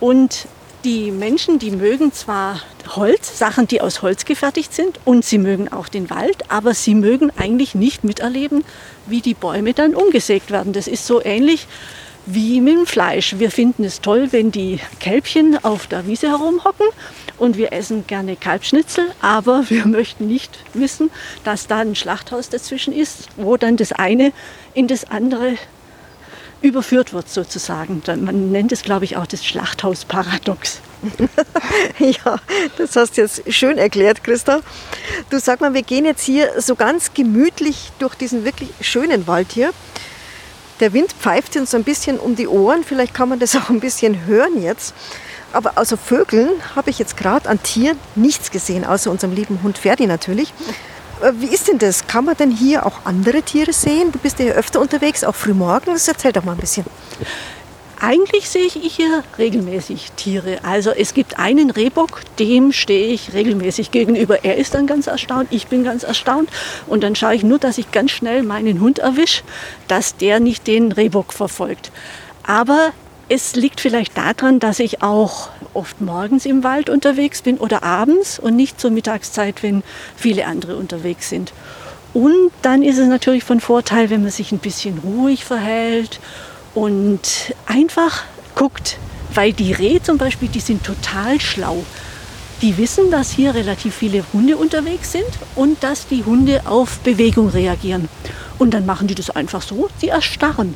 [0.00, 0.46] Und
[0.84, 2.60] die Menschen, die mögen zwar
[2.94, 6.94] Holz, Sachen, die aus Holz gefertigt sind, und sie mögen auch den Wald, aber sie
[6.94, 8.64] mögen eigentlich nicht miterleben,
[9.06, 10.72] wie die Bäume dann umgesägt werden.
[10.72, 11.66] Das ist so ähnlich
[12.26, 13.36] wie mit dem Fleisch.
[13.38, 16.86] Wir finden es toll, wenn die Kälbchen auf der Wiese herumhocken
[17.38, 21.10] und wir essen gerne Kalbschnitzel, aber wir möchten nicht wissen,
[21.44, 24.32] dass da ein Schlachthaus dazwischen ist, wo dann das eine
[24.74, 25.56] in das andere
[26.62, 28.02] überführt wird sozusagen.
[28.06, 30.80] Man nennt es, glaube ich, auch das Schlachthausparadox.
[31.98, 32.38] ja,
[32.78, 34.60] das hast du jetzt schön erklärt, Christa.
[35.28, 39.52] Du sag mal, wir gehen jetzt hier so ganz gemütlich durch diesen wirklich schönen Wald
[39.52, 39.72] hier.
[40.80, 43.80] Der Wind pfeift uns ein bisschen um die Ohren, vielleicht kann man das auch ein
[43.80, 44.94] bisschen hören jetzt.
[45.52, 49.78] Aber außer Vögeln habe ich jetzt gerade an Tieren nichts gesehen, außer unserem lieben Hund
[49.78, 50.52] Ferdi natürlich.
[51.22, 52.06] Äh, wie ist denn das?
[52.08, 54.10] Kann man denn hier auch andere Tiere sehen?
[54.10, 56.08] Du bist ja öfter unterwegs, auch frühmorgens.
[56.08, 56.84] Erzähl doch mal ein bisschen.
[58.00, 60.58] Eigentlich sehe ich hier regelmäßig Tiere.
[60.62, 64.44] Also es gibt einen Rehbock, dem stehe ich regelmäßig gegenüber.
[64.44, 66.50] Er ist dann ganz erstaunt, ich bin ganz erstaunt.
[66.86, 69.42] Und dann schaue ich nur, dass ich ganz schnell meinen Hund erwische,
[69.88, 71.92] dass der nicht den Rehbock verfolgt.
[72.42, 72.92] Aber
[73.28, 78.38] es liegt vielleicht daran, dass ich auch oft morgens im Wald unterwegs bin oder abends
[78.38, 79.82] und nicht zur Mittagszeit, wenn
[80.16, 81.52] viele andere unterwegs sind.
[82.12, 86.20] Und dann ist es natürlich von Vorteil, wenn man sich ein bisschen ruhig verhält
[86.74, 88.98] und einfach guckt,
[89.32, 91.84] weil die Rehe zum Beispiel, die sind total schlau.
[92.62, 97.48] Die wissen, dass hier relativ viele Hunde unterwegs sind und dass die Hunde auf Bewegung
[97.48, 98.08] reagieren.
[98.58, 100.74] Und dann machen die das einfach so, die erstarren.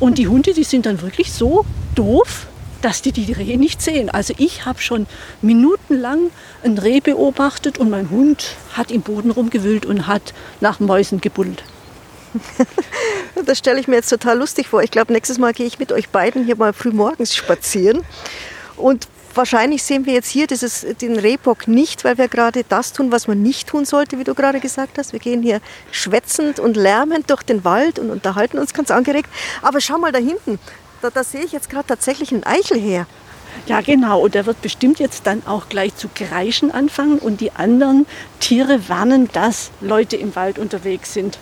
[0.00, 2.46] Und die Hunde, die sind dann wirklich so doof,
[2.82, 4.10] dass die die Rehe nicht sehen.
[4.10, 5.06] Also ich habe schon
[5.40, 6.30] minutenlang
[6.62, 11.64] ein Reh beobachtet und mein Hund hat im Boden rumgewühlt und hat nach Mäusen gebuddelt.
[13.46, 14.82] Das stelle ich mir jetzt total lustig vor.
[14.82, 18.02] Ich glaube, nächstes Mal gehe ich mit euch beiden hier mal früh morgens spazieren.
[18.76, 23.12] Und wahrscheinlich sehen wir jetzt hier dieses, den Rehbock nicht, weil wir gerade das tun,
[23.12, 25.12] was man nicht tun sollte, wie du gerade gesagt hast.
[25.12, 29.28] Wir gehen hier schwätzend und lärmend durch den Wald und unterhalten uns ganz angeregt.
[29.62, 30.58] Aber schau mal da hinten,
[31.02, 33.06] da, da sehe ich jetzt gerade tatsächlich einen Eichel her.
[33.66, 34.20] Ja, genau.
[34.20, 38.06] Und der wird bestimmt jetzt dann auch gleich zu kreischen anfangen und die anderen
[38.40, 41.38] Tiere warnen, dass Leute im Wald unterwegs sind.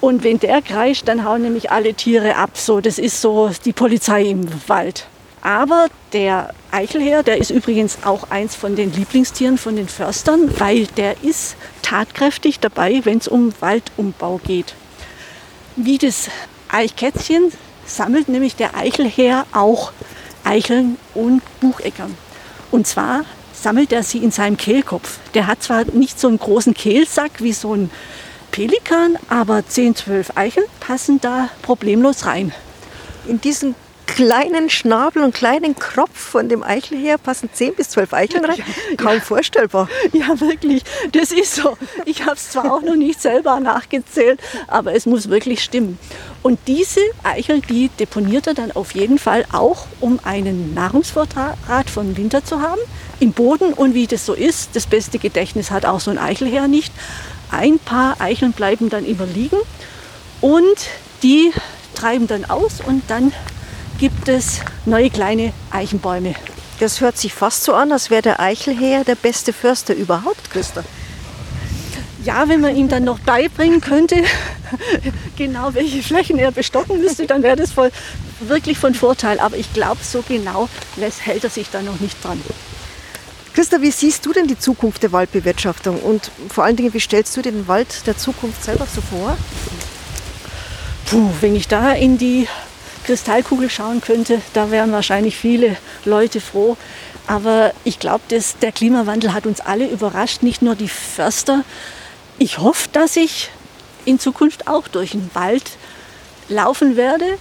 [0.00, 2.52] Und wenn der kreischt, dann hauen nämlich alle Tiere ab.
[2.54, 5.06] So, das ist so die Polizei im Wald.
[5.42, 10.86] Aber der Eichelherr, der ist übrigens auch eins von den Lieblingstieren von den Förstern, weil
[10.86, 14.74] der ist tatkräftig dabei, wenn es um Waldumbau geht.
[15.76, 16.28] Wie das
[16.68, 17.52] Eichkätzchen
[17.86, 19.92] sammelt nämlich der Eichelherr auch
[20.44, 22.16] Eicheln und Bucheckern.
[22.70, 25.18] Und zwar sammelt er sie in seinem Kehlkopf.
[25.34, 27.90] Der hat zwar nicht so einen großen Kehlsack wie so ein
[28.50, 32.52] Pelikan, aber 10, 12 Eicheln passen da problemlos rein.
[33.26, 33.74] In diesen
[34.14, 38.62] kleinen Schnabel und kleinen Kropf von dem Eichelheer passen 10 bis 12 Eicheln rein.
[38.96, 39.20] Kaum ja.
[39.20, 39.88] vorstellbar.
[40.12, 40.82] Ja, wirklich.
[41.12, 41.76] Das ist so.
[42.04, 45.98] Ich habe es zwar auch noch nicht selber nachgezählt, aber es muss wirklich stimmen.
[46.42, 52.16] Und diese Eichel, die deponiert er dann auf jeden Fall auch, um einen Nahrungsvorrat von
[52.16, 52.80] Winter zu haben
[53.20, 53.72] im Boden.
[53.72, 56.92] Und wie das so ist, das beste Gedächtnis hat auch so ein Eichelheer nicht.
[57.50, 59.58] Ein paar Eicheln bleiben dann immer liegen
[60.40, 60.76] und
[61.22, 61.52] die
[61.94, 63.32] treiben dann aus und dann
[63.98, 66.34] gibt es neue kleine Eichenbäume.
[66.78, 70.82] Das hört sich fast so an, als wäre der Eichelheer der beste Förster überhaupt, Christa.
[72.24, 74.16] Ja, wenn man ihm dann noch beibringen könnte,
[75.36, 77.90] genau welche Flächen er bestocken müsste, dann wäre das voll,
[78.40, 79.40] wirklich von Vorteil.
[79.40, 82.40] Aber ich glaube, so genau hält er sich da noch nicht dran.
[83.60, 86.00] Christa, wie siehst du denn die Zukunft der Waldbewirtschaftung?
[86.00, 89.36] Und vor allen Dingen, wie stellst du den Wald der Zukunft selber so vor?
[91.04, 92.48] Puh, wenn ich da in die
[93.04, 96.78] Kristallkugel schauen könnte, da wären wahrscheinlich viele Leute froh.
[97.26, 98.22] Aber ich glaube,
[98.62, 101.62] der Klimawandel hat uns alle überrascht, nicht nur die Förster.
[102.38, 103.50] Ich hoffe, dass ich
[104.06, 105.72] in Zukunft auch durch den Wald
[106.48, 107.36] laufen werde.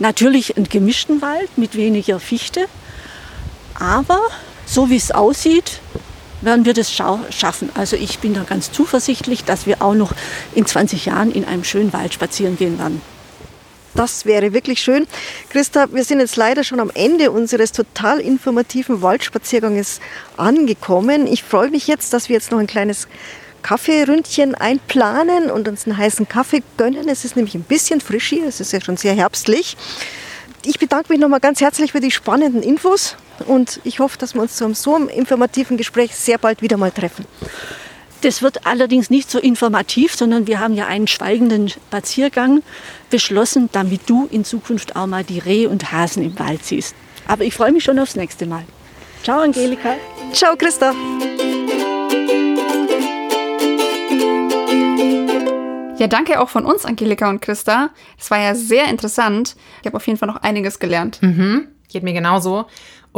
[0.00, 2.66] Natürlich einen gemischten Wald mit weniger Fichte.
[3.78, 4.18] Aber
[4.68, 5.80] so wie es aussieht,
[6.42, 7.70] werden wir das schaffen.
[7.74, 10.12] Also ich bin da ganz zuversichtlich, dass wir auch noch
[10.54, 13.00] in 20 Jahren in einem schönen Wald spazieren gehen werden.
[13.94, 15.08] Das wäre wirklich schön.
[15.48, 20.00] Christa, wir sind jetzt leider schon am Ende unseres total informativen Waldspazierganges
[20.36, 21.26] angekommen.
[21.26, 23.08] Ich freue mich jetzt, dass wir jetzt noch ein kleines
[23.62, 27.08] Kaffeeründchen einplanen und uns einen heißen Kaffee gönnen.
[27.08, 29.76] Es ist nämlich ein bisschen frisch hier, es ist ja schon sehr herbstlich.
[30.64, 34.42] Ich bedanke mich nochmal ganz herzlich für die spannenden Infos und ich hoffe, dass wir
[34.42, 37.24] uns zu einem so informativen Gespräch sehr bald wieder mal treffen.
[38.22, 42.62] Das wird allerdings nicht so informativ, sondern wir haben ja einen schweigenden Spaziergang
[43.10, 46.96] beschlossen, damit du in Zukunft auch mal die Rehe und Hasen im Wald siehst.
[47.28, 48.64] Aber ich freue mich schon aufs nächste Mal.
[49.22, 49.94] Ciao, Angelika.
[50.32, 50.92] Ciao, Christa.
[55.98, 57.90] Ja, danke auch von uns, Angelika und Christa.
[58.18, 59.56] Es war ja sehr interessant.
[59.80, 61.18] Ich habe auf jeden Fall noch einiges gelernt.
[61.22, 62.66] Mhm, geht mir genauso.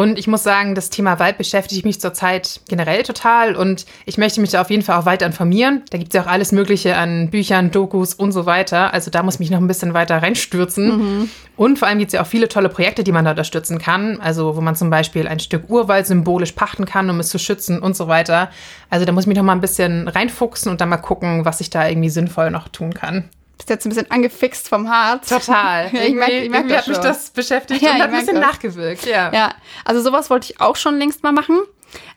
[0.01, 4.41] Und ich muss sagen, das Thema Wald beschäftigt mich zurzeit generell total und ich möchte
[4.41, 5.83] mich da auf jeden Fall auch weiter informieren.
[5.91, 8.95] Da gibt es ja auch alles Mögliche an Büchern, Dokus und so weiter.
[8.95, 10.87] Also da muss ich mich noch ein bisschen weiter reinstürzen.
[10.97, 11.31] Mhm.
[11.55, 14.19] Und vor allem gibt es ja auch viele tolle Projekte, die man da unterstützen kann.
[14.23, 17.79] Also wo man zum Beispiel ein Stück Urwald symbolisch pachten kann, um es zu schützen
[17.79, 18.49] und so weiter.
[18.89, 21.61] Also da muss ich mich noch mal ein bisschen reinfuchsen und dann mal gucken, was
[21.61, 23.29] ich da irgendwie sinnvoll noch tun kann
[23.61, 25.29] bist jetzt ein bisschen angefixt vom Harz.
[25.29, 25.87] Total.
[25.93, 28.45] ich merke, ich merk hat mich das beschäftigt ja, und hat ein bisschen das.
[28.45, 29.07] nachgewirkt.
[29.07, 29.33] Ja.
[29.33, 31.61] ja, also sowas wollte ich auch schon längst mal machen.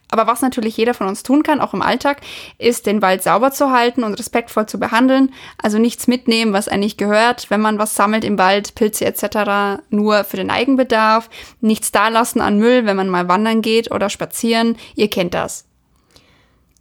[0.10, 2.22] Aber was natürlich jeder von uns tun kann, auch im Alltag,
[2.60, 5.34] ist, den Wald sauber zu halten und respektvoll zu behandeln.
[5.58, 10.24] Also nichts mitnehmen, was eigentlich gehört, wenn man was sammelt im Wald, Pilze etc., nur
[10.24, 11.30] für den Eigenbedarf.
[11.62, 14.78] Nichts dalassen an Müll, wenn man mal wandern geht oder spazieren.
[14.96, 15.66] Ihr kennt das.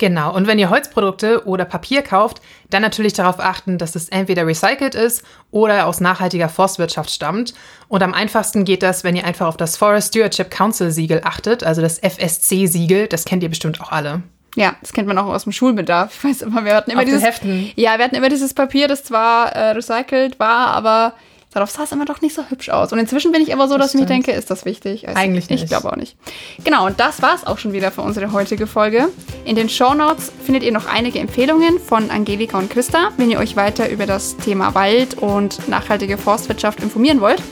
[0.02, 4.44] Genau, und wenn ihr Holzprodukte oder Papier kauft, dann natürlich darauf achten, dass es entweder
[4.44, 7.54] recycelt ist oder aus nachhaltiger Forstwirtschaft stammt.
[7.86, 11.62] Und am einfachsten geht das, wenn ihr einfach auf das Forest Stewardship Council Siegel achtet,
[11.62, 14.24] also das FSC-Siegel, das kennt ihr bestimmt auch alle.
[14.56, 16.16] Ja, das kennt man auch aus dem Schulbedarf.
[16.16, 17.70] Ich weiß immer, wir hatten immer auf dieses Heften.
[17.76, 21.14] Ja, wir hatten immer dieses Papier, das zwar äh, recycelt war, aber
[21.52, 22.92] Darauf sah es immer doch nicht so hübsch aus.
[22.92, 25.06] Und inzwischen bin ich aber so, dass das ich mir denke, ist das wichtig?
[25.06, 25.62] Also Eigentlich nicht.
[25.62, 26.16] Ich glaube auch nicht.
[26.64, 29.08] Genau, und das war es auch schon wieder für unsere heutige Folge.
[29.44, 33.38] In den Show Notes findet ihr noch einige Empfehlungen von Angelika und Christa, wenn ihr
[33.38, 37.42] euch weiter über das Thema Wald und nachhaltige Forstwirtschaft informieren wollt.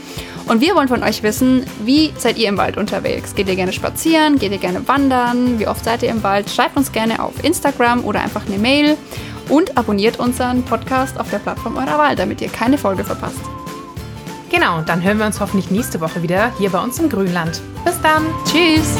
[0.47, 3.35] Und wir wollen von euch wissen, wie seid ihr im Wald unterwegs?
[3.35, 4.39] Geht ihr gerne spazieren?
[4.39, 5.59] Geht ihr gerne wandern?
[5.59, 6.51] Wie oft seid ihr im Wald?
[6.51, 8.97] Schreibt uns gerne auf Instagram oder einfach eine Mail
[9.49, 13.60] und abonniert unseren Podcast auf der Plattform eurer Wahl, damit ihr keine Folge verpasst.
[14.51, 17.61] Genau, dann hören wir uns hoffentlich nächste Woche wieder hier bei uns im Grünland.
[17.85, 18.27] Bis dann.
[18.45, 18.97] Tschüss.